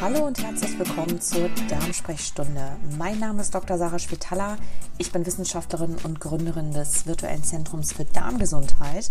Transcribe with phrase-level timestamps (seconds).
[0.00, 2.74] Hallo und herzlich willkommen zur Darmsprechstunde.
[2.96, 3.76] Mein Name ist Dr.
[3.76, 4.56] Sarah Spitalla.
[4.96, 9.10] Ich bin Wissenschaftlerin und Gründerin des virtuellen Zentrums für Darmgesundheit.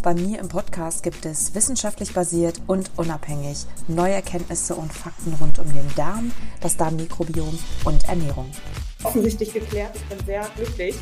[0.00, 5.58] Bei mir im Podcast gibt es wissenschaftlich basiert und unabhängig neue Erkenntnisse und Fakten rund
[5.58, 8.48] um den Darm, das Darmmikrobiom und Ernährung.
[9.02, 9.96] Offensichtlich geklärt.
[9.96, 10.94] Ich bin sehr glücklich.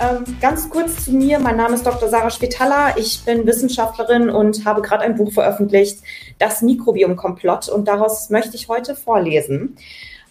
[0.00, 1.40] Ähm, ganz kurz zu mir.
[1.40, 2.08] Mein Name ist Dr.
[2.08, 2.96] Sarah Spitalla.
[2.96, 5.98] Ich bin Wissenschaftlerin und habe gerade ein Buch veröffentlicht,
[6.38, 7.68] Das Mikrobiom-Komplott.
[7.68, 9.76] Und daraus möchte ich heute vorlesen.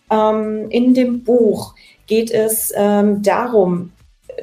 [0.10, 3.91] Ähm, in dem Buch geht es ähm, darum,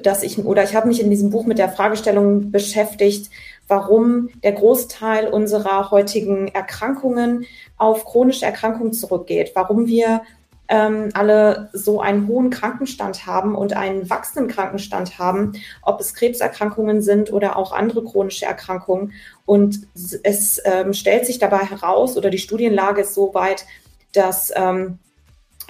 [0.03, 3.31] dass ich, oder ich habe mich in diesem Buch mit der Fragestellung beschäftigt,
[3.67, 7.47] warum der Großteil unserer heutigen Erkrankungen
[7.79, 10.21] auf chronische Erkrankungen zurückgeht, warum wir
[10.69, 17.03] ähm, alle so einen hohen Krankenstand haben und einen wachsenden Krankenstand haben, ob es Krebserkrankungen
[17.03, 19.13] sind oder auch andere chronische Erkrankungen.
[19.45, 19.87] Und
[20.23, 23.67] es ähm, stellt sich dabei heraus, oder die Studienlage ist so weit,
[24.13, 24.99] dass ähm,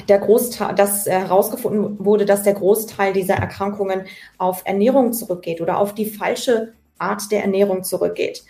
[0.08, 4.06] der Großteil, dass herausgefunden wurde, dass der Großteil dieser Erkrankungen
[4.38, 8.44] auf Ernährung zurückgeht oder auf die falsche Art der Ernährung zurückgeht.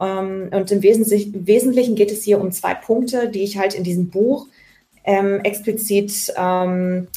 [0.00, 4.08] Ähm, und im Wesentlichen geht es hier um zwei Punkte, die ich halt in diesem
[4.08, 4.46] Buch
[5.06, 7.08] ähm, explizit ähm,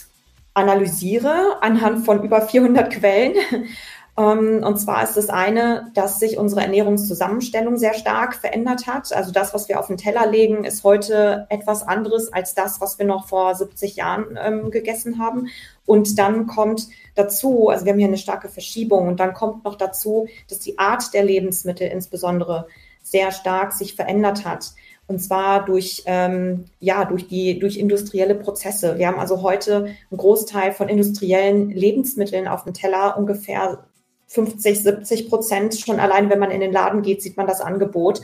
[0.53, 3.33] analysiere anhand von über 400 Quellen.
[4.17, 9.11] ähm, und zwar ist das eine, dass sich unsere Ernährungszusammenstellung sehr stark verändert hat.
[9.13, 12.99] Also das, was wir auf den Teller legen, ist heute etwas anderes als das, was
[12.99, 15.47] wir noch vor 70 Jahren ähm, gegessen haben.
[15.85, 19.75] Und dann kommt dazu, also wir haben hier eine starke Verschiebung und dann kommt noch
[19.75, 22.67] dazu, dass die Art der Lebensmittel insbesondere
[23.01, 24.73] sehr stark sich verändert hat.
[25.09, 28.99] Und zwar durch, ähm, ja, durch die, durch industrielle Prozesse.
[28.99, 33.85] Wir haben also heute einen Großteil von industriellen Lebensmitteln auf dem Teller, ungefähr
[34.27, 35.79] 50, 70 Prozent.
[35.79, 38.21] Schon allein, wenn man in den Laden geht, sieht man das Angebot.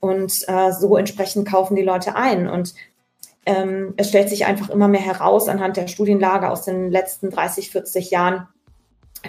[0.00, 2.48] Und äh, so entsprechend kaufen die Leute ein.
[2.48, 2.74] Und
[3.44, 7.70] ähm, es stellt sich einfach immer mehr heraus anhand der Studienlage aus den letzten 30,
[7.70, 8.48] 40 Jahren,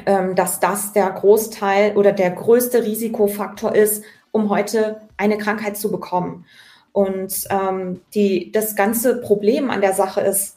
[0.05, 5.91] ähm, dass das der Großteil oder der größte Risikofaktor ist, um heute eine Krankheit zu
[5.91, 6.45] bekommen.
[6.95, 10.55] Und ähm, die, das ganze Problem an der Sache ist,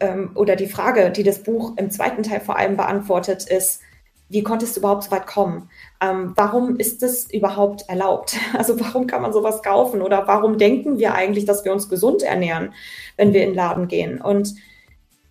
[0.00, 3.80] ähm, oder die Frage, die das Buch im zweiten Teil vor allem beantwortet, ist,
[4.28, 5.70] wie konnte es überhaupt so weit kommen?
[6.00, 8.36] Ähm, warum ist es überhaupt erlaubt?
[8.58, 10.02] Also warum kann man sowas kaufen?
[10.02, 12.74] Oder warum denken wir eigentlich, dass wir uns gesund ernähren,
[13.16, 14.20] wenn wir in den Laden gehen?
[14.20, 14.56] Und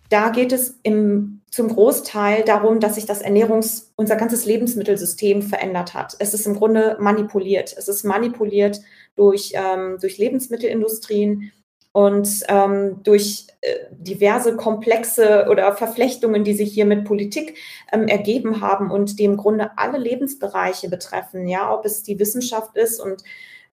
[0.08, 5.92] da geht es im, zum Großteil darum, dass sich das Ernährungs-, unser ganzes Lebensmittelsystem verändert
[5.92, 6.16] hat.
[6.20, 7.74] Es ist im Grunde manipuliert.
[7.76, 8.80] Es ist manipuliert
[9.18, 11.52] durch, ähm, durch Lebensmittelindustrien
[11.92, 17.56] und ähm, durch äh, diverse komplexe oder Verflechtungen, die sich hier mit Politik
[17.92, 21.48] ähm, ergeben haben und die im Grunde alle Lebensbereiche betreffen.
[21.48, 23.24] Ja, ob es die Wissenschaft ist und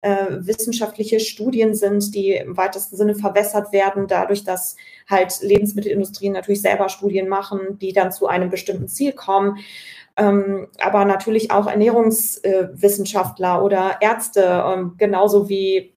[0.01, 4.75] äh, wissenschaftliche Studien sind, die im weitesten Sinne verwässert werden, dadurch, dass
[5.09, 9.57] halt Lebensmittelindustrien natürlich selber Studien machen, die dann zu einem bestimmten Ziel kommen
[10.17, 15.95] ähm, aber natürlich auch Ernährungswissenschaftler oder Ärzte, ähm, genauso wie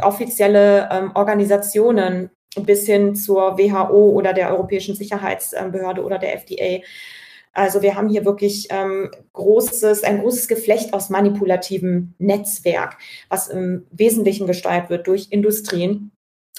[0.00, 6.84] offizielle ähm, Organisationen bis hin zur WHO oder der Europäischen Sicherheitsbehörde oder der FDA.
[7.52, 13.86] Also wir haben hier wirklich ähm, großes, ein großes Geflecht aus manipulativem Netzwerk, was im
[13.90, 16.12] Wesentlichen gesteuert wird durch Industrien,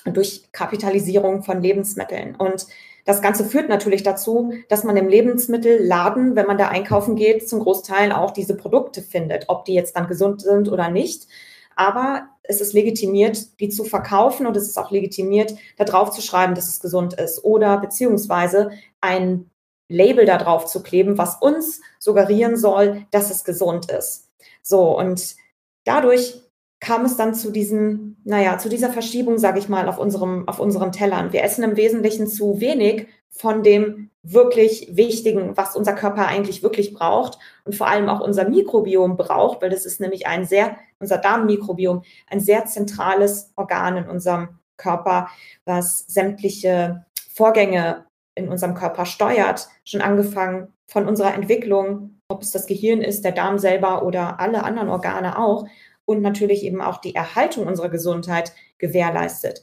[0.05, 2.35] durch Kapitalisierung von Lebensmitteln.
[2.35, 2.67] Und
[3.05, 7.59] das Ganze führt natürlich dazu, dass man im Lebensmittelladen, wenn man da einkaufen geht, zum
[7.59, 11.27] Großteil auch diese Produkte findet, ob die jetzt dann gesund sind oder nicht.
[11.75, 16.21] Aber es ist legitimiert, die zu verkaufen und es ist auch legitimiert, da drauf zu
[16.21, 19.49] schreiben, dass es gesund ist oder beziehungsweise ein
[19.87, 24.29] Label da drauf zu kleben, was uns suggerieren soll, dass es gesund ist.
[24.61, 25.35] So, und
[25.83, 26.41] dadurch
[26.81, 30.59] kam es dann zu diesem, naja, zu dieser Verschiebung, sage ich mal, auf unserem, auf
[30.59, 31.31] unseren Tellern.
[31.31, 36.93] Wir essen im Wesentlichen zu wenig von dem wirklich Wichtigen, was unser Körper eigentlich wirklich
[36.93, 41.17] braucht und vor allem auch unser Mikrobiom braucht, weil das ist nämlich ein sehr, unser
[41.17, 45.29] Darmmikrobiom, ein sehr zentrales Organ in unserem Körper,
[45.65, 48.05] was sämtliche Vorgänge
[48.35, 53.33] in unserem Körper steuert, schon angefangen von unserer Entwicklung, ob es das Gehirn ist, der
[53.33, 55.67] Darm selber oder alle anderen Organe auch
[56.11, 59.61] und natürlich eben auch die Erhaltung unserer Gesundheit gewährleistet.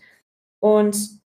[0.61, 1.21] Und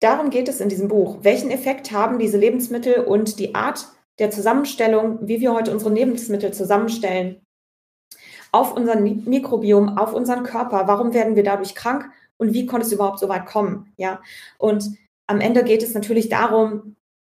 [0.00, 1.18] darum geht es in diesem Buch.
[1.22, 3.86] Welchen Effekt haben diese Lebensmittel und die Art
[4.18, 7.40] der Zusammenstellung, wie wir heute unsere Lebensmittel zusammenstellen,
[8.52, 10.86] auf unser Mikrobiom, auf unseren Körper?
[10.86, 12.10] Warum werden wir dadurch krank?
[12.36, 13.92] Und wie konnte es überhaupt so weit kommen?
[13.96, 14.22] Ja,
[14.58, 14.96] und
[15.26, 16.96] am Ende geht es natürlich darum,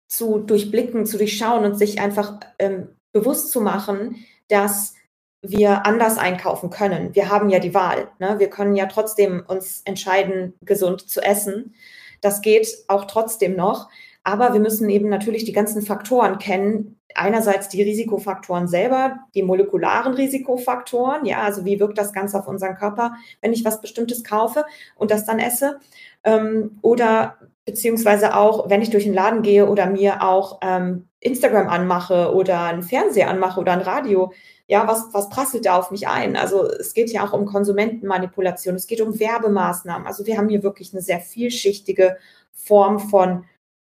[0.07, 4.93] zu durchblicken, zu durchschauen und sich einfach ähm, bewusst zu machen, dass
[5.41, 7.15] wir anders einkaufen können.
[7.15, 8.09] Wir haben ja die Wahl.
[8.19, 8.35] Ne?
[8.37, 11.73] Wir können ja trotzdem uns entscheiden, gesund zu essen.
[12.21, 13.89] Das geht auch trotzdem noch.
[14.23, 16.99] Aber wir müssen eben natürlich die ganzen Faktoren kennen.
[17.15, 21.25] Einerseits die Risikofaktoren selber, die molekularen Risikofaktoren.
[21.25, 24.65] Ja, also wie wirkt das Ganze auf unseren Körper, wenn ich was Bestimmtes kaufe
[24.95, 25.79] und das dann esse?
[26.23, 31.67] Ähm, oder beziehungsweise auch, wenn ich durch den Laden gehe oder mir auch ähm, Instagram
[31.67, 34.31] anmache oder einen Fernseher anmache oder ein Radio,
[34.71, 36.37] ja, was, was prasselt da auf mich ein?
[36.37, 40.07] Also es geht ja auch um Konsumentenmanipulation, es geht um Werbemaßnahmen.
[40.07, 42.17] Also wir haben hier wirklich eine sehr vielschichtige
[42.53, 43.43] Form von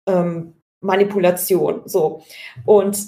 [0.08, 1.82] ähm, Manipulation.
[1.84, 2.22] So.
[2.64, 2.98] Und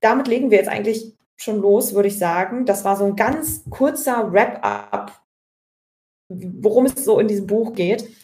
[0.00, 2.66] damit legen wir jetzt eigentlich schon los, würde ich sagen.
[2.66, 5.22] Das war so ein ganz kurzer Wrap-up,
[6.28, 8.14] worum es so in diesem Buch geht.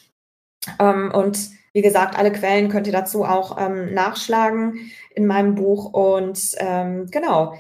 [0.79, 5.95] Ähm, und wie gesagt, alle Quellen könnt ihr dazu auch ähm, nachschlagen in meinem Buch.
[5.95, 7.55] Und ähm, genau,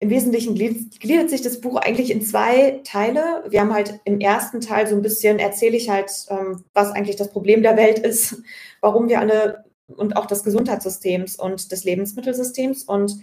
[0.00, 3.44] im Wesentlichen gliedert sich das Buch eigentlich in zwei Teile.
[3.48, 7.16] Wir haben halt im ersten Teil so ein bisschen, erzähle ich halt, ähm, was eigentlich
[7.16, 8.42] das Problem der Welt ist,
[8.80, 13.20] warum wir alle und auch des Gesundheitssystems und des Lebensmittelsystems und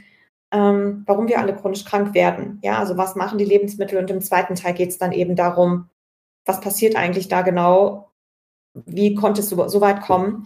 [0.52, 2.60] ähm, warum wir alle chronisch krank werden.
[2.62, 3.98] Ja, also was machen die Lebensmittel?
[3.98, 5.90] Und im zweiten Teil geht es dann eben darum,
[6.46, 8.08] was passiert eigentlich da genau
[8.86, 10.44] wie konnte es so, so weit kommen?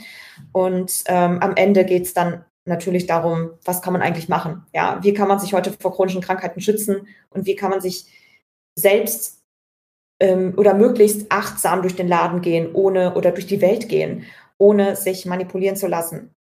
[0.51, 4.65] Und ähm, am Ende geht es dann natürlich darum, was kann man eigentlich machen?
[4.73, 8.05] Ja, wie kann man sich heute vor chronischen Krankheiten schützen und wie kann man sich
[8.75, 9.41] selbst
[10.19, 14.25] ähm, oder möglichst achtsam durch den Laden gehen, ohne oder durch die Welt gehen,
[14.57, 16.35] ohne sich manipulieren zu lassen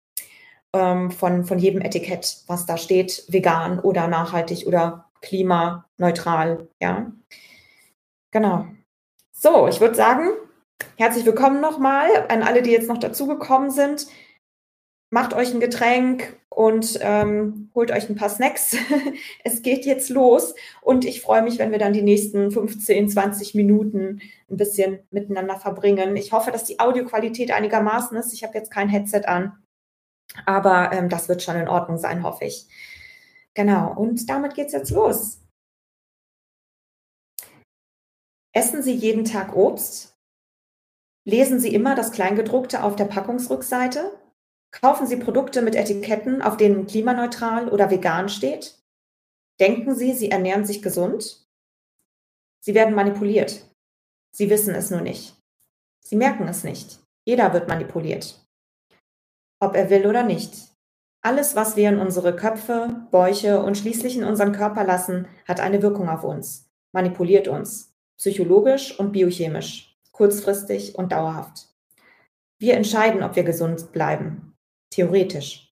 [0.73, 6.67] ähm, von, von jedem Etikett, was da steht, vegan oder nachhaltig oder klimaneutral.
[6.81, 7.11] Ja,
[8.31, 8.65] genau.
[9.31, 10.29] So, ich würde sagen,
[10.97, 14.07] Herzlich willkommen nochmal an alle, die jetzt noch dazugekommen sind.
[15.11, 18.75] Macht euch ein Getränk und ähm, holt euch ein paar Snacks.
[19.43, 23.55] es geht jetzt los und ich freue mich, wenn wir dann die nächsten 15, 20
[23.55, 26.15] Minuten ein bisschen miteinander verbringen.
[26.15, 28.33] Ich hoffe, dass die Audioqualität einigermaßen ist.
[28.33, 29.57] Ich habe jetzt kein Headset an,
[30.45, 32.67] aber ähm, das wird schon in Ordnung sein, hoffe ich.
[33.55, 35.41] Genau, und damit geht es jetzt los.
[38.53, 40.15] Essen Sie jeden Tag Obst?
[41.25, 44.11] Lesen Sie immer das Kleingedruckte auf der Packungsrückseite?
[44.71, 48.77] Kaufen Sie Produkte mit Etiketten, auf denen klimaneutral oder vegan steht?
[49.59, 51.47] Denken Sie, Sie ernähren sich gesund?
[52.59, 53.65] Sie werden manipuliert.
[54.31, 55.35] Sie wissen es nur nicht.
[56.01, 56.99] Sie merken es nicht.
[57.25, 58.45] Jeder wird manipuliert.
[59.59, 60.69] Ob er will oder nicht.
[61.21, 65.81] Alles, was wir in unsere Köpfe, Bäuche und schließlich in unseren Körper lassen, hat eine
[65.81, 69.89] Wirkung auf uns, manipuliert uns, psychologisch und biochemisch
[70.19, 71.69] kurzfristig und dauerhaft.
[72.57, 74.48] Wir entscheiden, ob wir gesund bleiben.
[74.89, 75.73] Theoretisch.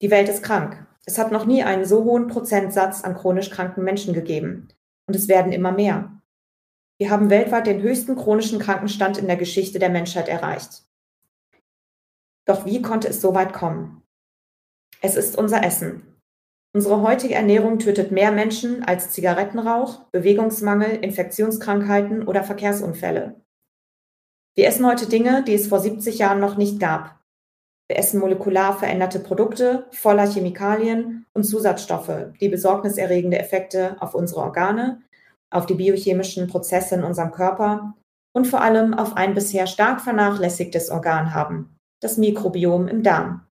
[0.00, 0.86] Die Welt ist krank.
[1.06, 4.68] Es hat noch nie einen so hohen Prozentsatz an chronisch kranken Menschen gegeben.
[5.06, 6.20] Und es werden immer mehr.
[6.98, 10.82] Wir haben weltweit den höchsten chronischen Krankenstand in der Geschichte der Menschheit erreicht.
[12.44, 14.02] Doch wie konnte es so weit kommen?
[15.00, 16.02] Es ist unser Essen.
[16.74, 23.40] Unsere heutige Ernährung tötet mehr Menschen als Zigarettenrauch, Bewegungsmangel, Infektionskrankheiten oder Verkehrsunfälle.
[24.54, 27.17] Wir essen heute Dinge, die es vor 70 Jahren noch nicht gab.
[27.88, 35.02] Wir essen molekular veränderte Produkte voller Chemikalien und Zusatzstoffe, die besorgniserregende Effekte auf unsere Organe,
[35.50, 37.94] auf die biochemischen Prozesse in unserem Körper
[38.34, 43.46] und vor allem auf ein bisher stark vernachlässigtes Organ haben, das Mikrobiom im Darm.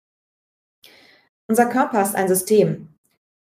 [1.49, 2.88] Unser Körper ist ein System,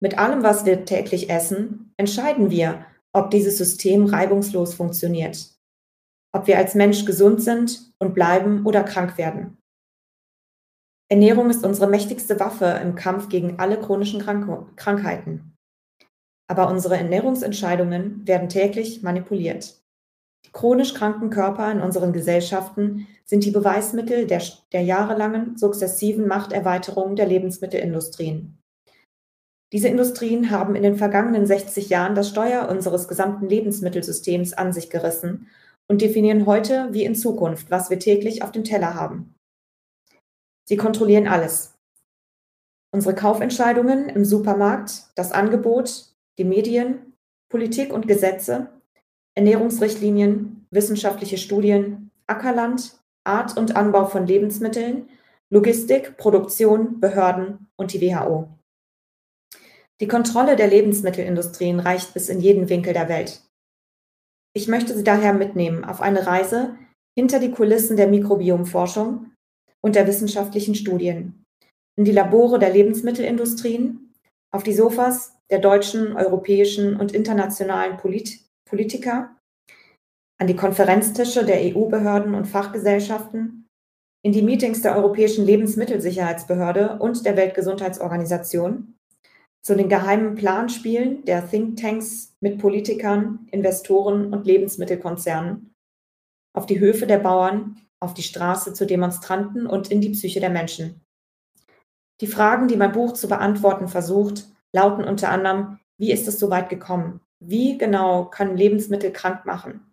[0.00, 5.50] mit allem, was wir täglich essen, entscheiden wir, ob dieses System reibungslos funktioniert,
[6.32, 9.59] ob wir als Mensch gesund sind und bleiben oder krank werden.
[11.12, 15.56] Ernährung ist unsere mächtigste Waffe im Kampf gegen alle chronischen Krank Krankheiten.
[16.48, 19.82] Aber unsere Ernährungsentscheidungen werden täglich manipuliert.
[20.46, 24.40] Die chronisch kranken Körper in unseren Gesellschaften sind die Beweismittel der,
[24.72, 28.56] der jahrelangen sukzessiven Machterweiterung der Lebensmittelindustrien.
[29.72, 34.90] Diese Industrien haben in den vergangenen 60 Jahren das Steuer unseres gesamten Lebensmittelsystems an sich
[34.90, 35.48] gerissen
[35.88, 39.34] und definieren heute wie in Zukunft, was wir täglich auf dem Teller haben.
[40.70, 41.74] Sie kontrollieren alles.
[42.94, 47.16] Unsere Kaufentscheidungen im Supermarkt, das Angebot, die Medien,
[47.48, 48.68] Politik und Gesetze,
[49.34, 55.08] Ernährungsrichtlinien, wissenschaftliche Studien, Ackerland, Art und Anbau von Lebensmitteln,
[55.48, 58.48] Logistik, Produktion, Behörden und die WHO.
[60.00, 63.42] Die Kontrolle der Lebensmittelindustrien reicht bis in jeden Winkel der Welt.
[64.52, 66.76] Ich möchte Sie daher mitnehmen auf eine Reise
[67.18, 69.29] hinter die Kulissen der Mikrobiomforschung
[69.84, 71.44] und der wissenschaftlichen Studien,
[71.96, 74.12] in die Labore der Lebensmittelindustrien,
[74.52, 79.36] auf die Sofas der deutschen, europäischen und internationalen Polit Politiker,
[80.40, 83.66] an die Konferenztische der EU-Behörden und Fachgesellschaften,
[84.24, 88.94] in die Meetings der Europäischen Lebensmittelsicherheitsbehörde und der Weltgesundheitsorganisation,
[89.62, 95.72] zu den geheimen Planspielen der Thinktanks mit Politikern, Investoren und Lebensmittelkonzernen,
[96.56, 100.50] auf die Höfe der Bauern, auf die Straße zu Demonstranten und in die Psyche der
[100.50, 101.04] Menschen.
[102.20, 106.50] Die Fragen, die mein Buch zu beantworten versucht, lauten unter anderem, wie ist es so
[106.50, 107.20] weit gekommen?
[107.38, 109.92] Wie genau können Lebensmittel krank machen?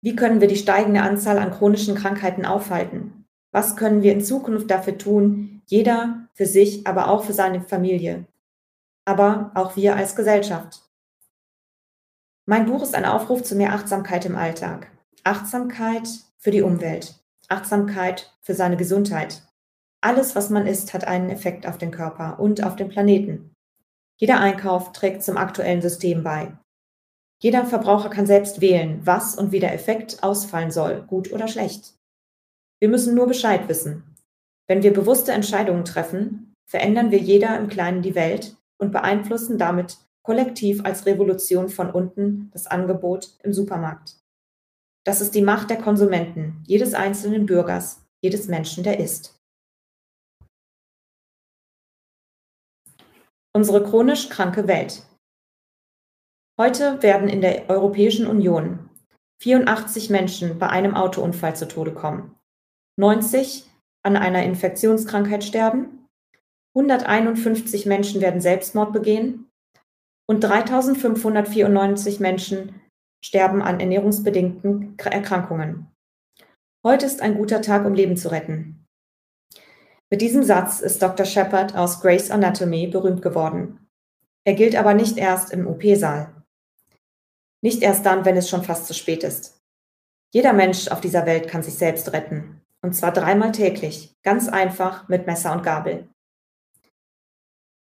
[0.00, 3.26] Wie können wir die steigende Anzahl an chronischen Krankheiten aufhalten?
[3.50, 8.26] Was können wir in Zukunft dafür tun, jeder für sich, aber auch für seine Familie,
[9.04, 10.82] aber auch wir als Gesellschaft?
[12.44, 14.95] Mein Buch ist ein Aufruf zu mehr Achtsamkeit im Alltag.
[15.26, 17.16] Achtsamkeit für die Umwelt,
[17.48, 19.42] Achtsamkeit für seine Gesundheit.
[20.00, 23.52] Alles, was man isst, hat einen Effekt auf den Körper und auf den Planeten.
[24.20, 26.56] Jeder Einkauf trägt zum aktuellen System bei.
[27.42, 31.96] Jeder Verbraucher kann selbst wählen, was und wie der Effekt ausfallen soll, gut oder schlecht.
[32.78, 34.14] Wir müssen nur Bescheid wissen.
[34.68, 39.98] Wenn wir bewusste Entscheidungen treffen, verändern wir jeder im Kleinen die Welt und beeinflussen damit
[40.22, 44.20] kollektiv als Revolution von unten das Angebot im Supermarkt.
[45.06, 49.40] Das ist die Macht der Konsumenten, jedes einzelnen Bürgers, jedes Menschen, der isst.
[53.54, 55.06] Unsere chronisch kranke Welt.
[56.60, 58.90] Heute werden in der Europäischen Union
[59.42, 62.34] 84 Menschen bei einem Autounfall zu Tode kommen,
[62.98, 63.70] 90
[64.02, 66.08] an einer Infektionskrankheit sterben,
[66.74, 69.48] 151 Menschen werden Selbstmord begehen
[70.28, 72.80] und 3594 Menschen
[73.26, 75.88] sterben an ernährungsbedingten Erkrankungen.
[76.84, 78.86] Heute ist ein guter Tag, um Leben zu retten.
[80.10, 81.26] Mit diesem Satz ist Dr.
[81.26, 83.88] Shepard aus Grace Anatomy berühmt geworden.
[84.44, 86.32] Er gilt aber nicht erst im OP-Saal.
[87.62, 89.60] Nicht erst dann, wenn es schon fast zu spät ist.
[90.32, 92.62] Jeder Mensch auf dieser Welt kann sich selbst retten.
[92.80, 96.08] Und zwar dreimal täglich, ganz einfach mit Messer und Gabel.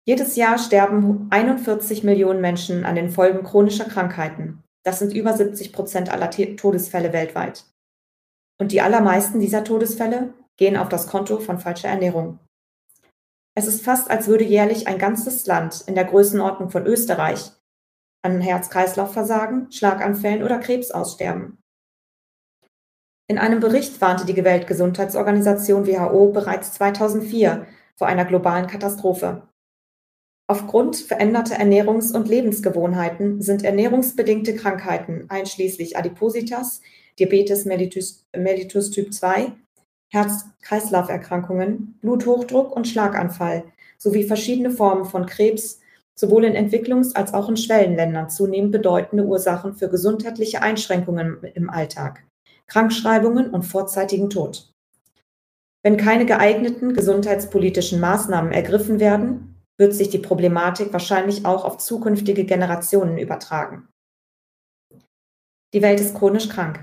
[0.04, 4.64] Jedes Jahr sterben 41 Millionen Menschen an den Folgen chronischer Krankheiten.
[4.88, 7.66] Das sind über 70 Prozent aller Todesfälle weltweit.
[8.58, 12.38] Und die allermeisten dieser Todesfälle gehen auf das Konto von falscher Ernährung.
[13.54, 17.52] Es ist fast, als würde jährlich ein ganzes Land in der Größenordnung von Österreich
[18.22, 21.58] an Herz-Kreislauf-Versagen, Schlaganfällen oder Krebs aussterben.
[23.26, 29.47] In einem Bericht warnte die Weltgesundheitsorganisation WHO bereits 2004 vor einer globalen Katastrophe.
[30.50, 36.80] Aufgrund veränderter Ernährungs- und Lebensgewohnheiten sind ernährungsbedingte Krankheiten einschließlich Adipositas,
[37.18, 39.52] Diabetes mellitus, mellitus Typ 2,
[40.10, 43.64] Herz-Kreislauf-Erkrankungen, Bluthochdruck und Schlaganfall
[43.98, 45.80] sowie verschiedene Formen von Krebs,
[46.14, 52.24] sowohl in Entwicklungs- als auch in Schwellenländern zunehmend bedeutende Ursachen für gesundheitliche Einschränkungen im Alltag,
[52.68, 54.72] Krankschreibungen und vorzeitigen Tod.
[55.82, 62.44] Wenn keine geeigneten gesundheitspolitischen Maßnahmen ergriffen werden, wird sich die Problematik wahrscheinlich auch auf zukünftige
[62.44, 63.88] Generationen übertragen.
[65.72, 66.80] Die Welt ist chronisch krank.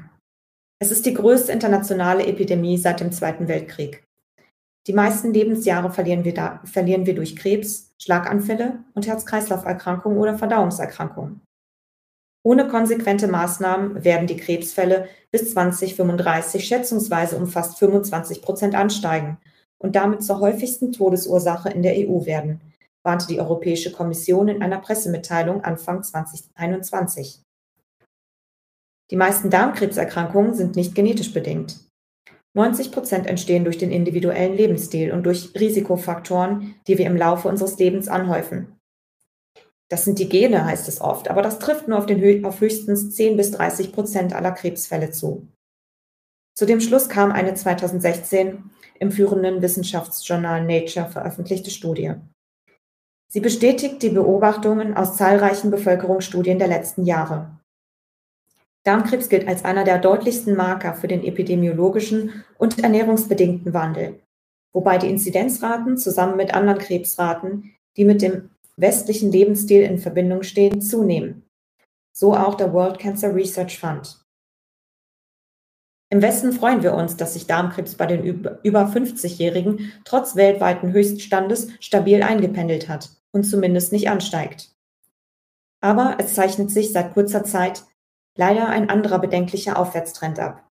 [0.79, 4.03] Es ist die größte internationale Epidemie seit dem Zweiten Weltkrieg.
[4.87, 11.41] Die meisten Lebensjahre verlieren wir, da, verlieren wir durch Krebs, Schlaganfälle und Herz-Kreislauf-Erkrankungen oder Verdauungserkrankungen.
[12.43, 19.39] Ohne konsequente Maßnahmen werden die Krebsfälle bis 2035 schätzungsweise um fast 25 Prozent ansteigen
[19.79, 22.61] und damit zur häufigsten Todesursache in der EU werden,
[23.05, 27.41] warnte die Europäische Kommission in einer Pressemitteilung Anfang 2021.
[29.11, 31.79] Die meisten Darmkrebserkrankungen sind nicht genetisch bedingt.
[32.55, 37.77] 90 Prozent entstehen durch den individuellen Lebensstil und durch Risikofaktoren, die wir im Laufe unseres
[37.77, 38.79] Lebens anhäufen.
[39.89, 43.13] Das sind die Gene, heißt es oft, aber das trifft nur auf, den, auf höchstens
[43.13, 45.47] 10 bis 30 Prozent aller Krebsfälle zu.
[46.57, 52.13] Zu dem Schluss kam eine 2016 im führenden Wissenschaftsjournal Nature veröffentlichte Studie.
[53.35, 57.59] Sie bestätigt die Beobachtungen aus zahlreichen Bevölkerungsstudien der letzten Jahre.
[58.85, 64.21] Darmkrebs gilt als einer der deutlichsten Marker für den epidemiologischen und ernährungsbedingten Wandel,
[64.71, 70.81] wobei die Inzidenzraten zusammen mit anderen Krebsraten, die mit dem westlichen Lebensstil in Verbindung stehen,
[70.81, 71.43] zunehmen.
[72.13, 74.17] So auch der World Cancer Research Fund.
[76.09, 81.67] Im Westen freuen wir uns, dass sich Darmkrebs bei den über 50-Jährigen trotz weltweiten Höchststandes
[81.81, 84.71] stabil eingependelt hat und zumindest nicht ansteigt.
[85.81, 87.83] Aber es zeichnet sich seit kurzer Zeit
[88.35, 90.67] leider ein anderer bedenklicher Aufwärtstrend ab,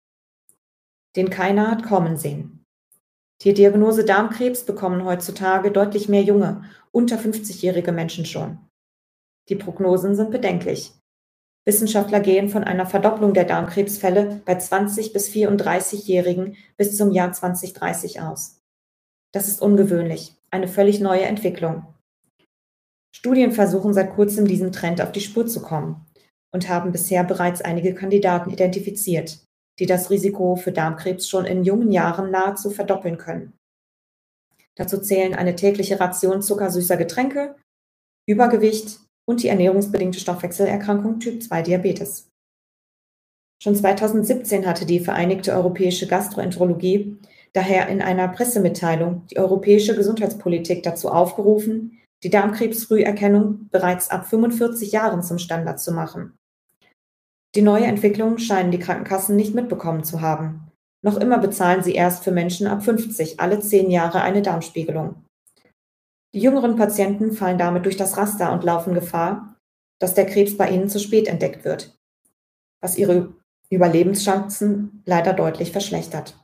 [1.15, 2.63] den keiner hat kommen sehen.
[3.41, 8.59] Die Diagnose Darmkrebs bekommen heutzutage deutlich mehr junge, unter 50-jährige Menschen schon.
[9.49, 10.93] Die Prognosen sind bedenklich.
[11.65, 18.21] Wissenschaftler gehen von einer Verdopplung der Darmkrebsfälle bei 20 bis 34-Jährigen bis zum Jahr 2030
[18.21, 18.61] aus.
[19.31, 21.85] Das ist ungewöhnlich, eine völlig neue Entwicklung.
[23.13, 26.05] Studien versuchen seit kurzem diesem Trend auf die Spur zu kommen
[26.53, 29.45] und haben bisher bereits einige Kandidaten identifiziert,
[29.79, 33.53] die das Risiko für Darmkrebs schon in jungen Jahren nahezu verdoppeln können.
[34.75, 37.55] Dazu zählen eine tägliche Ration zuckersüßer Getränke,
[38.27, 42.29] Übergewicht und die ernährungsbedingte Stoffwechselerkrankung Typ 2 Diabetes.
[43.61, 47.19] Schon 2017 hatte die Vereinigte Europäische Gastroenterologie
[47.53, 55.23] daher in einer Pressemitteilung die europäische Gesundheitspolitik dazu aufgerufen, die Darmkrebsfrüherkennung bereits ab 45 Jahren
[55.23, 56.37] zum Standard zu machen.
[57.55, 60.71] Die neue Entwicklung scheinen die Krankenkassen nicht mitbekommen zu haben.
[61.03, 65.25] Noch immer bezahlen sie erst für Menschen ab 50 alle zehn Jahre eine Darmspiegelung.
[66.33, 69.57] Die jüngeren Patienten fallen damit durch das Raster und laufen Gefahr,
[69.99, 71.97] dass der Krebs bei ihnen zu spät entdeckt wird,
[72.79, 73.33] was ihre
[73.69, 76.37] Überlebenschancen leider deutlich verschlechtert.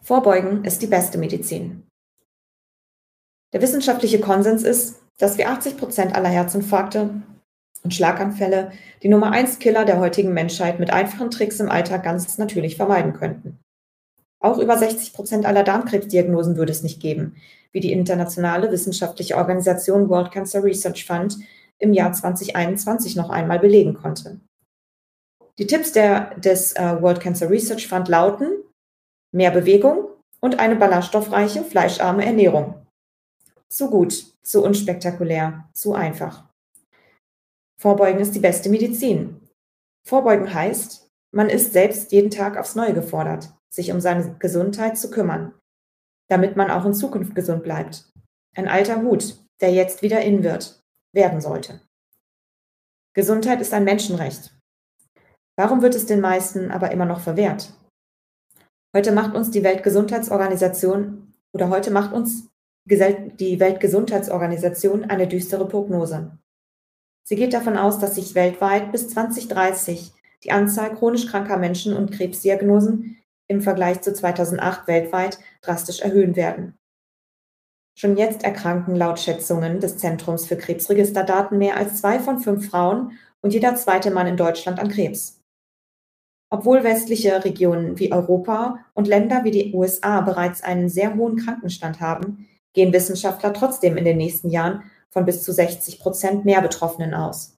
[0.00, 1.89] Vorbeugen ist die beste Medizin.
[3.52, 7.10] Der wissenschaftliche Konsens ist, dass wir 80 Prozent aller Herzinfarkte
[7.82, 12.38] und Schlaganfälle, die Nummer 1 Killer der heutigen Menschheit, mit einfachen Tricks im Alltag ganz
[12.38, 13.58] natürlich vermeiden könnten.
[14.40, 17.36] Auch über 60 Prozent aller Darmkrebsdiagnosen würde es nicht geben,
[17.72, 21.36] wie die internationale wissenschaftliche Organisation World Cancer Research Fund
[21.78, 24.40] im Jahr 2021 noch einmal belegen konnte.
[25.58, 28.48] Die Tipps der, des äh, World Cancer Research Fund lauten
[29.32, 30.08] mehr Bewegung
[30.40, 32.74] und eine ballaststoffreiche, fleischarme Ernährung.
[33.72, 34.12] Zu gut,
[34.42, 36.48] zu unspektakulär, zu einfach.
[37.80, 39.48] Vorbeugen ist die beste Medizin.
[40.06, 45.10] Vorbeugen heißt, man ist selbst jeden Tag aufs Neue gefordert, sich um seine Gesundheit zu
[45.10, 45.54] kümmern,
[46.28, 48.10] damit man auch in Zukunft gesund bleibt.
[48.56, 50.80] Ein alter Hut, der jetzt wieder in wird,
[51.14, 51.80] werden sollte.
[53.14, 54.56] Gesundheit ist ein Menschenrecht.
[55.56, 57.72] Warum wird es den meisten aber immer noch verwehrt?
[58.96, 62.49] Heute macht uns die Weltgesundheitsorganisation oder heute macht uns
[62.84, 66.38] die Weltgesundheitsorganisation eine düstere Prognose.
[67.22, 70.12] Sie geht davon aus, dass sich weltweit bis 2030
[70.42, 76.78] die Anzahl chronisch kranker Menschen und Krebsdiagnosen im Vergleich zu 2008 weltweit drastisch erhöhen werden.
[77.96, 83.12] Schon jetzt erkranken laut Schätzungen des Zentrums für Krebsregisterdaten mehr als zwei von fünf Frauen
[83.42, 85.42] und jeder zweite Mann in Deutschland an Krebs.
[86.48, 92.00] Obwohl westliche Regionen wie Europa und Länder wie die USA bereits einen sehr hohen Krankenstand
[92.00, 97.14] haben, gehen Wissenschaftler trotzdem in den nächsten Jahren von bis zu 60 Prozent mehr Betroffenen
[97.14, 97.56] aus.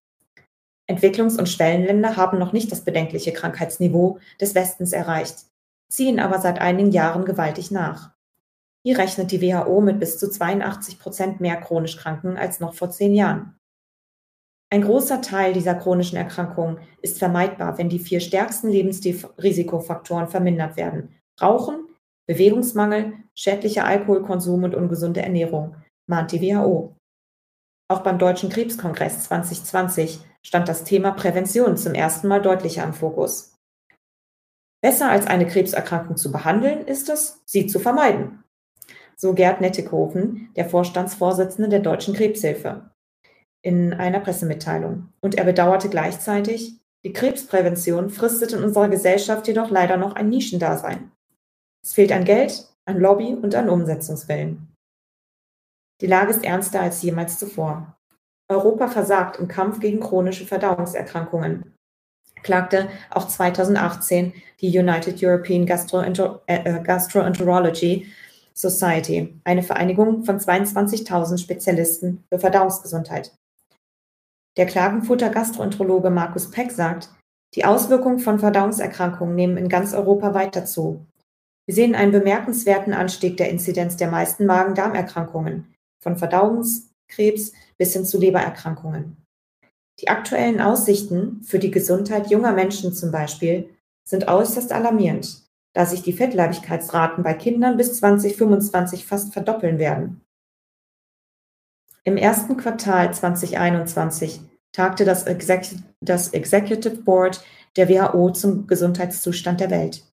[0.91, 5.47] Entwicklungs- und Schwellenländer haben noch nicht das bedenkliche Krankheitsniveau des Westens erreicht,
[5.89, 8.13] ziehen aber seit einigen Jahren gewaltig nach.
[8.85, 12.91] Hier rechnet die WHO mit bis zu 82 Prozent mehr chronisch Kranken als noch vor
[12.91, 13.57] zehn Jahren.
[14.71, 21.15] Ein großer Teil dieser chronischen Erkrankungen ist vermeidbar, wenn die vier stärksten Lebensrisikofaktoren vermindert werden.
[21.41, 21.82] Rauchen,
[22.27, 26.97] Bewegungsmangel, schädlicher Alkoholkonsum und ungesunde Ernährung, mahnt die WHO.
[27.89, 33.55] Auch beim Deutschen Krebskongress 2020 stand das Thema Prävention zum ersten Mal deutlicher im Fokus.
[34.83, 38.43] Besser als eine Krebserkrankung zu behandeln, ist es, sie zu vermeiden.
[39.17, 42.91] So Gerd Nettighofen, der Vorstandsvorsitzende der Deutschen Krebshilfe,
[43.63, 45.13] in einer Pressemitteilung.
[45.21, 51.13] Und er bedauerte gleichzeitig, die Krebsprävention fristet in unserer Gesellschaft jedoch leider noch ein Nischendasein.
[51.85, 54.69] Es fehlt an Geld, an Lobby und an Umsetzungswillen.
[56.01, 57.97] Die Lage ist ernster als jemals zuvor.
[58.49, 61.75] Europa versagt im Kampf gegen chronische Verdauungserkrankungen,
[62.43, 68.13] klagte auch 2018 die United European äh, äh, Gastroenterology
[68.55, 73.33] Society, eine Vereinigung von 22.000 Spezialisten für Verdauungsgesundheit.
[74.59, 77.09] Der Klagenfurter Gastroenterologe Markus Peck sagt,
[77.55, 81.07] die Auswirkungen von Verdauungserkrankungen nehmen in ganz Europa weiter zu.
[81.73, 88.19] Wir sehen einen bemerkenswerten Anstieg der Inzidenz der meisten Magen-Darm-Erkrankungen, von Verdauungskrebs bis hin zu
[88.19, 89.17] Lebererkrankungen.
[89.99, 93.71] Die aktuellen Aussichten für die Gesundheit junger Menschen zum Beispiel
[94.07, 100.21] sind äußerst alarmierend, da sich die Fettleibigkeitsraten bei Kindern bis 2025 fast verdoppeln werden.
[102.05, 107.43] Im ersten Quartal 2021 tagte das, Execu das Executive Board
[107.77, 110.12] der WHO zum Gesundheitszustand der Welt.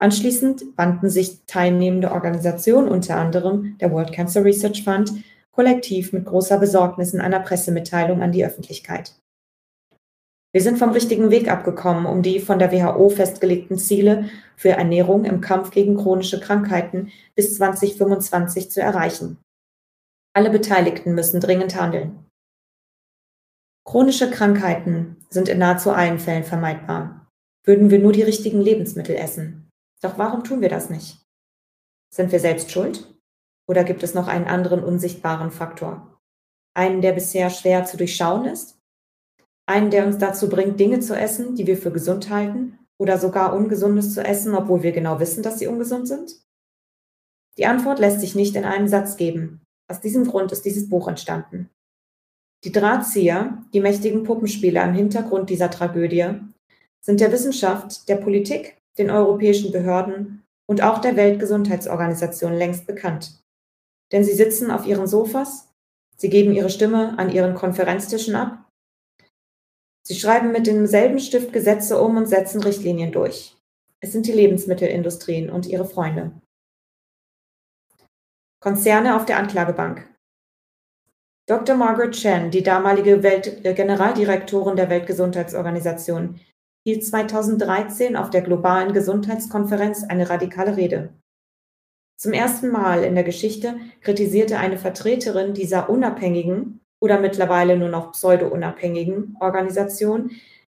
[0.00, 5.12] Anschließend wandten sich teilnehmende Organisationen, unter anderem der World Cancer Research Fund,
[5.50, 9.16] kollektiv mit großer Besorgnis in einer Pressemitteilung an die Öffentlichkeit.
[10.52, 15.24] Wir sind vom richtigen Weg abgekommen, um die von der WHO festgelegten Ziele für Ernährung
[15.24, 19.38] im Kampf gegen chronische Krankheiten bis 2025 zu erreichen.
[20.34, 22.24] Alle Beteiligten müssen dringend handeln.
[23.84, 27.26] Chronische Krankheiten sind in nahezu allen Fällen vermeidbar,
[27.64, 29.67] würden wir nur die richtigen Lebensmittel essen.
[30.00, 31.18] Doch warum tun wir das nicht?
[32.14, 33.18] Sind wir selbst schuld?
[33.68, 36.20] Oder gibt es noch einen anderen unsichtbaren Faktor?
[36.74, 38.78] Einen, der bisher schwer zu durchschauen ist?
[39.66, 42.78] Einen, der uns dazu bringt, Dinge zu essen, die wir für gesund halten?
[42.98, 46.34] Oder sogar Ungesundes zu essen, obwohl wir genau wissen, dass sie ungesund sind?
[47.58, 49.60] Die Antwort lässt sich nicht in einem Satz geben.
[49.90, 51.70] Aus diesem Grund ist dieses Buch entstanden.
[52.64, 56.34] Die Drahtzieher, die mächtigen Puppenspieler im Hintergrund dieser Tragödie,
[57.00, 63.42] sind der Wissenschaft, der Politik, den europäischen Behörden und auch der Weltgesundheitsorganisation längst bekannt.
[64.12, 65.68] Denn sie sitzen auf ihren Sofas,
[66.16, 68.68] sie geben ihre Stimme an ihren Konferenztischen ab,
[70.02, 73.56] sie schreiben mit demselben Stift Gesetze um und setzen Richtlinien durch.
[74.00, 76.32] Es sind die Lebensmittelindustrien und ihre Freunde.
[78.60, 80.08] Konzerne auf der Anklagebank.
[81.46, 81.76] Dr.
[81.76, 86.40] Margaret Chan, die damalige Welt äh, Generaldirektorin der Weltgesundheitsorganisation,
[86.88, 91.12] hielt 2013 auf der globalen Gesundheitskonferenz eine radikale Rede.
[92.16, 98.12] Zum ersten Mal in der Geschichte kritisierte eine Vertreterin dieser unabhängigen oder mittlerweile nur noch
[98.12, 100.30] pseudo-unabhängigen Organisation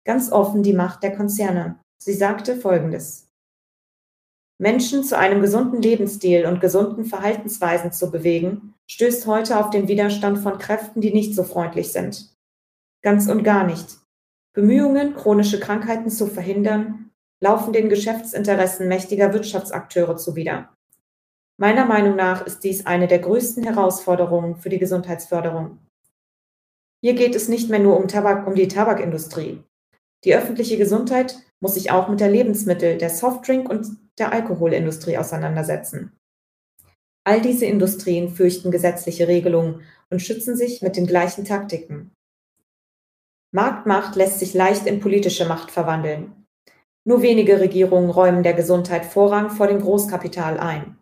[0.04, 1.80] ganz offen die Macht der Konzerne.
[1.98, 3.30] Sie sagte Folgendes.
[4.60, 10.40] Menschen zu einem gesunden Lebensstil und gesunden Verhaltensweisen zu bewegen, stößt heute auf den Widerstand
[10.40, 12.36] von Kräften, die nicht so freundlich sind.
[13.02, 14.01] Ganz und gar nicht.
[14.54, 17.12] Bemühungen, chronische Krankheiten zu verhindern,
[17.42, 20.70] laufen den Geschäftsinteressen mächtiger Wirtschaftsakteure zuwider.
[21.58, 25.80] Meiner Meinung nach ist dies eine der größten Herausforderungen für die Gesundheitsförderung.
[27.02, 29.64] Hier geht es nicht mehr nur um, Tabak, um die Tabakindustrie.
[30.24, 33.88] Die öffentliche Gesundheit muss sich auch mit der Lebensmittel-, der Softdrink- und
[34.20, 36.12] der Alkoholindustrie auseinandersetzen.
[37.24, 42.12] All diese Industrien fürchten gesetzliche Regelungen und schützen sich mit den gleichen Taktiken.
[43.52, 46.48] Marktmacht lässt sich leicht in politische Macht verwandeln.
[47.04, 50.98] Nur wenige Regierungen räumen der Gesundheit Vorrang vor dem Großkapital ein.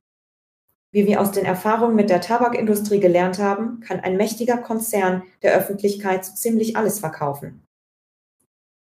[0.91, 5.53] Wie wir aus den Erfahrungen mit der Tabakindustrie gelernt haben, kann ein mächtiger Konzern der
[5.53, 7.67] Öffentlichkeit so ziemlich alles verkaufen.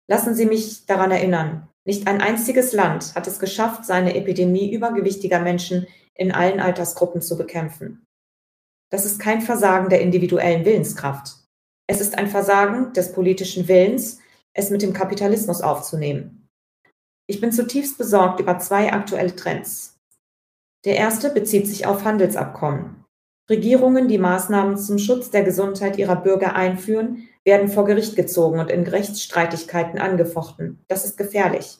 [0.08, 5.38] Lassen Sie mich daran erinnern, nicht ein einziges Land hat es geschafft, seine Epidemie übergewichtiger
[5.38, 8.06] Menschen in allen Altersgruppen zu bekämpfen.
[8.90, 11.41] Das ist kein Versagen der individuellen Willenskraft.
[11.86, 14.20] Es ist ein Versagen des politischen Willens,
[14.54, 16.48] es mit dem Kapitalismus aufzunehmen.
[17.26, 19.98] Ich bin zutiefst besorgt über zwei aktuelle Trends.
[20.84, 23.04] Der erste bezieht sich auf Handelsabkommen.
[23.48, 28.70] Regierungen, die Maßnahmen zum Schutz der Gesundheit ihrer Bürger einführen, werden vor Gericht gezogen und
[28.70, 30.78] in Rechtsstreitigkeiten angefochten.
[30.88, 31.78] Das ist gefährlich.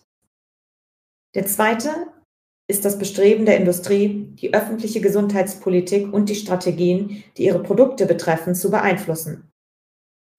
[1.34, 1.90] Der zweite
[2.68, 8.54] ist das Bestreben der Industrie, die öffentliche Gesundheitspolitik und die Strategien, die ihre Produkte betreffen,
[8.54, 9.51] zu beeinflussen.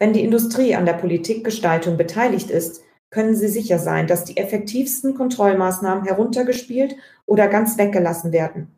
[0.04, 5.16] Wenn die Industrie an der Politikgestaltung beteiligt ist, können Sie sicher sein, dass die effektivsten
[5.16, 8.78] Kontrollmaßnahmen heruntergespielt oder ganz weggelassen werden.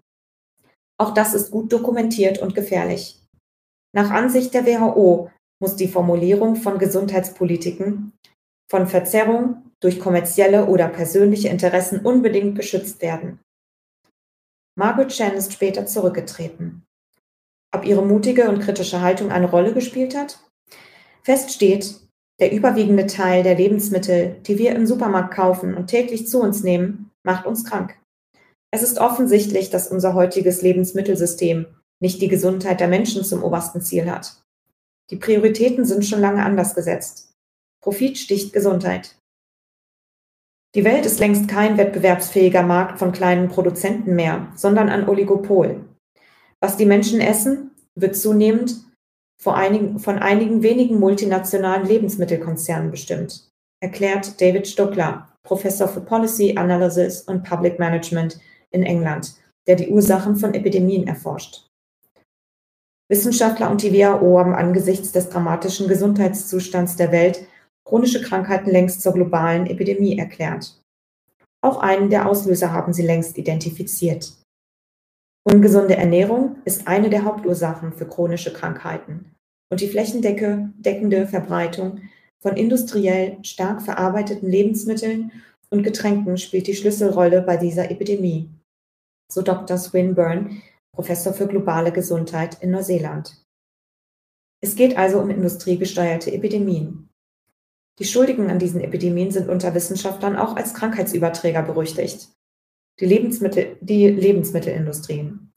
[0.99, 3.25] Auch das ist gut dokumentiert und gefährlich.
[3.91, 8.13] Nach Ansicht der WHO muss die Formulierung von Gesundheitspolitiken
[8.69, 13.39] von Verzerrung durch kommerzielle oder persönliche Interessen unbedingt geschützt werden.
[14.77, 16.83] Margaret Chan ist später zurückgetreten.
[17.75, 20.45] Ob ihre mutige und kritische Haltung eine Rolle gespielt hat?
[21.25, 21.95] Fest steht,
[22.39, 27.09] der überwiegende Teil der Lebensmittel, die wir im Supermarkt kaufen und täglich zu uns nehmen,
[27.23, 27.99] macht uns krank.
[28.71, 31.65] Es ist offensichtlich, dass unser heutiges Lebensmittelsystem
[31.99, 34.43] nicht die Gesundheit der Menschen zum obersten Ziel hat.
[35.09, 37.33] Die Prioritäten sind schon lange anders gesetzt.
[37.81, 39.15] Profit sticht Gesundheit.
[40.75, 45.85] Die Welt ist längst kein wettbewerbsfähiger Markt von kleinen Produzenten mehr, sondern ein Oligopol.
[46.59, 48.84] Was die Menschen essen, wird zunehmend
[49.45, 53.49] einigen, von einigen wenigen multinationalen Lebensmittelkonzernen bestimmt,
[53.81, 58.39] erklärt David Stuckler, Professor für Policy Analysis und Public Management
[58.71, 59.35] in England,
[59.67, 61.67] der die Ursachen von Epidemien erforscht.
[63.09, 67.47] Wissenschaftler und die WHO haben angesichts des dramatischen Gesundheitszustands der Welt
[67.87, 70.81] chronische Krankheiten längst zur globalen Epidemie erklärt.
[71.61, 74.33] Auch einen der Auslöser haben sie längst identifiziert.
[75.47, 79.35] Ungesunde Ernährung ist eine der Hauptursachen für chronische Krankheiten
[79.69, 82.01] und die flächendeckende Verbreitung
[82.41, 85.31] von industriell stark verarbeiteten Lebensmitteln
[85.69, 88.49] und Getränken spielt die Schlüsselrolle bei dieser Epidemie,
[89.31, 89.77] so Dr.
[89.77, 90.61] Swinburne,
[90.95, 93.45] Professor für globale Gesundheit in Neuseeland.
[94.63, 97.09] Es geht also um industriegesteuerte Epidemien.
[97.99, 102.34] Die Schuldigen an diesen Epidemien sind unter Wissenschaftlern auch als Krankheitsüberträger berüchtigt.
[102.99, 105.51] Die, Lebensmittel, die Lebensmittelindustrien.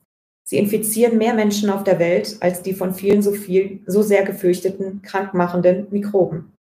[0.45, 4.25] Sie infizieren mehr Menschen auf der Welt als die von vielen so viel, so sehr
[4.25, 6.53] gefürchteten, krankmachenden Mikroben.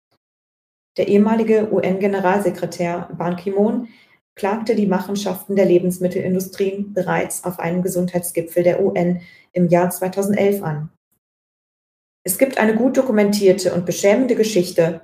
[0.96, 3.88] Der ehemalige UN-Generalsekretär Ban Ki-moon
[4.34, 9.20] klagte die Machenschaften der Lebensmittelindustrien bereits auf einem Gesundheitsgipfel der UN
[9.52, 10.90] im Jahr 2011 an.
[12.24, 15.00] Es gibt eine gut dokumentierte und beschämende Geschichte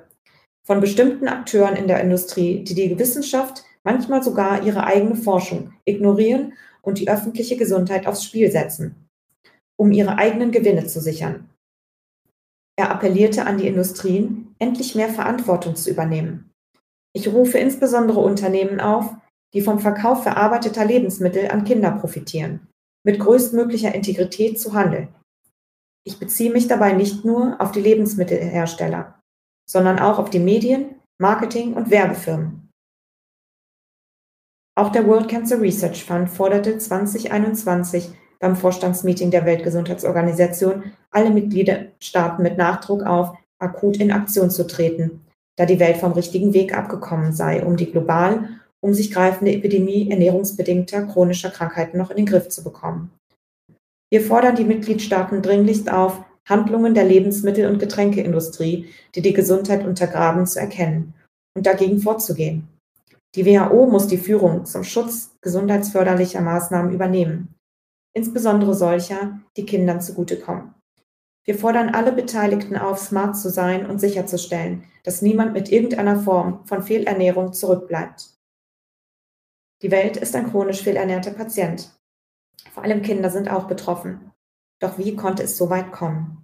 [0.66, 6.54] von bestimmten Akteuren in der Industrie, die die Wissenschaft, manchmal sogar ihre eigene Forschung ignorieren
[6.82, 9.08] und die öffentliche Gesundheit aufs Spiel setzen,
[9.76, 11.48] um ihre eigenen Gewinne zu sichern.
[12.78, 16.50] Er appellierte an die Industrien, endlich mehr Verantwortung zu übernehmen.
[17.14, 19.14] Ich rufe insbesondere Unternehmen auf,
[19.54, 22.68] die vom Verkauf verarbeiteter Lebensmittel an Kinder profitieren,
[23.04, 25.08] mit größtmöglicher Integrität zu handeln.
[26.04, 29.20] Ich beziehe mich dabei nicht nur auf die Lebensmittelhersteller,
[29.68, 32.61] sondern auch auf die Medien, Marketing und Werbefirmen.
[34.74, 42.56] Auch der World Cancer Research Fund forderte 2021 beim Vorstandsmeeting der Weltgesundheitsorganisation alle Mitgliedstaaten mit
[42.56, 45.20] Nachdruck auf, akut in Aktion zu treten,
[45.56, 48.48] da die Welt vom richtigen Weg abgekommen sei, um die global
[48.84, 53.12] um sich greifende Epidemie ernährungsbedingter chronischer Krankheiten noch in den Griff zu bekommen.
[54.10, 60.46] Wir fordern die Mitgliedstaaten dringlichst auf, Handlungen der Lebensmittel- und Getränkeindustrie, die die Gesundheit untergraben,
[60.46, 61.14] zu erkennen
[61.56, 62.66] und dagegen vorzugehen.
[63.34, 67.54] Die WHO muss die Führung zum Schutz gesundheitsförderlicher Maßnahmen übernehmen,
[68.14, 70.74] insbesondere solcher, die Kindern zugutekommen.
[71.44, 76.64] Wir fordern alle Beteiligten auf, smart zu sein und sicherzustellen, dass niemand mit irgendeiner Form
[76.66, 78.38] von Fehlernährung zurückbleibt.
[79.82, 81.90] Die Welt ist ein chronisch fehlernährter Patient.
[82.70, 84.30] Vor allem Kinder sind auch betroffen.
[84.78, 86.41] Doch wie konnte es so weit kommen?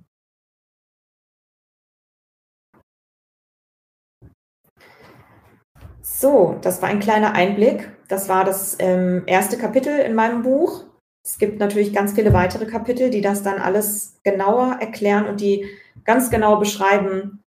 [6.10, 7.90] So, das war ein kleiner Einblick.
[8.08, 10.82] Das war das ähm, erste Kapitel in meinem Buch.
[11.24, 15.66] Es gibt natürlich ganz viele weitere Kapitel, die das dann alles genauer erklären und die
[16.04, 17.42] ganz genau beschreiben,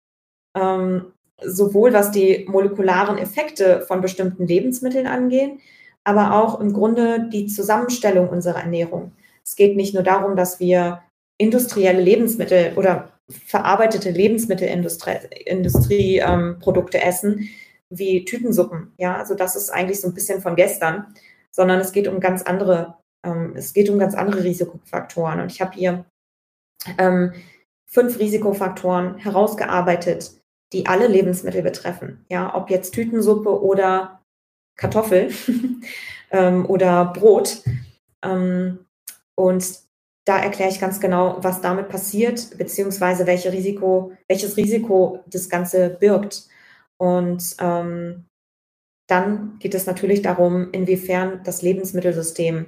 [0.55, 1.11] ähm,
[1.43, 5.59] sowohl was die molekularen Effekte von bestimmten Lebensmitteln angehen,
[6.03, 9.13] aber auch im Grunde die Zusammenstellung unserer Ernährung.
[9.43, 11.01] Es geht nicht nur darum, dass wir
[11.37, 17.49] industrielle Lebensmittel oder verarbeitete Lebensmittelindustrieprodukte ähm, essen,
[17.91, 18.93] wie Tütensuppen.
[18.97, 21.13] Ja, also das ist eigentlich so ein bisschen von gestern,
[21.51, 25.41] sondern es geht um ganz andere, ähm, es geht um ganz andere Risikofaktoren.
[25.41, 26.05] Und ich habe hier
[26.97, 27.33] ähm,
[27.85, 30.41] fünf Risikofaktoren herausgearbeitet,
[30.73, 32.25] die alle Lebensmittel betreffen.
[32.29, 34.21] Ja, ob jetzt Tütensuppe oder
[34.77, 35.31] Kartoffel
[36.31, 37.61] ähm, oder Brot.
[38.23, 38.85] Ähm,
[39.35, 39.79] und
[40.25, 45.89] da erkläre ich ganz genau, was damit passiert, beziehungsweise welche Risiko, welches Risiko das Ganze
[45.89, 46.47] birgt.
[47.01, 48.25] Und ähm,
[49.09, 52.67] dann geht es natürlich darum, inwiefern das Lebensmittelsystem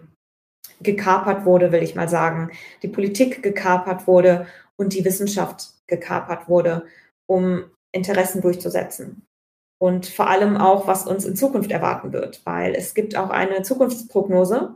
[0.81, 2.49] gekapert wurde, will ich mal sagen,
[2.81, 6.87] die Politik gekapert wurde und die Wissenschaft gekapert wurde,
[7.29, 9.21] um Interessen durchzusetzen
[9.79, 13.61] und vor allem auch, was uns in Zukunft erwarten wird, weil es gibt auch eine
[13.61, 14.75] Zukunftsprognose,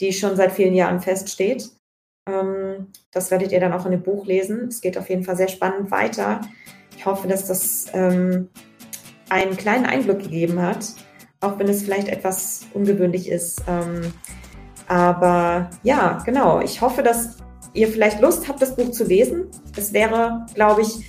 [0.00, 1.70] die schon seit vielen Jahren feststeht.
[2.28, 4.68] Ähm, das werdet ihr dann auch in dem Buch lesen.
[4.68, 6.42] Es geht auf jeden Fall sehr spannend weiter.
[6.96, 8.50] Ich hoffe, dass das ähm,
[9.28, 10.86] einen kleinen Einblick gegeben hat,
[11.40, 13.62] auch wenn es vielleicht etwas ungewöhnlich ist.
[13.68, 14.12] Ähm,
[14.86, 16.60] aber ja, genau.
[16.60, 17.36] Ich hoffe, dass
[17.72, 19.46] ihr vielleicht Lust habt, das Buch zu lesen.
[19.76, 21.04] Es wäre, glaube ich,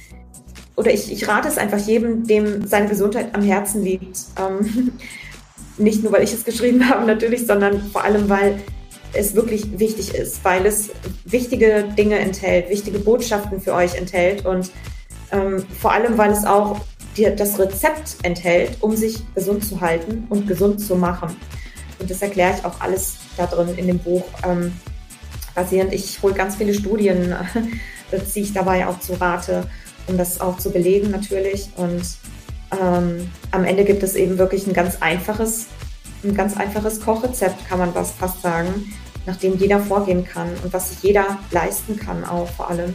[0.76, 4.20] oder ich, ich rate es einfach jedem, dem seine Gesundheit am Herzen liegt.
[4.40, 4.92] Ähm,
[5.78, 8.60] nicht nur, weil ich es geschrieben habe natürlich, sondern vor allem, weil
[9.14, 10.90] es wirklich wichtig ist, weil es
[11.24, 14.72] wichtige Dinge enthält, wichtige Botschaften für euch enthält und
[15.32, 16.82] ähm, vor allem, weil es auch
[17.18, 21.36] dir das Rezept enthält, um sich gesund zu halten und gesund zu machen.
[22.00, 24.26] Und das erkläre ich auch alles da drin in dem Buch.
[24.46, 24.74] Ähm,
[25.54, 27.34] basierend, ich hole ganz viele Studien,
[28.12, 29.68] das ziehe ich dabei auch zu Rate
[30.08, 31.70] um das auch zu belegen natürlich.
[31.78, 32.04] Und
[32.80, 35.68] ähm, am Ende gibt es eben wirklich ein ganz einfaches,
[36.24, 38.94] ein ganz einfaches Kochrezept, kann man das fast sagen,
[39.26, 42.94] nach dem jeder vorgehen kann und was sich jeder leisten kann auch vor allem,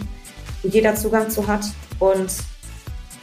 [0.62, 1.64] wo jeder Zugang zu hat
[1.98, 2.32] und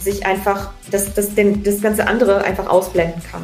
[0.07, 3.43] sich einfach das, das, den, das ganze andere einfach ausblenden kann.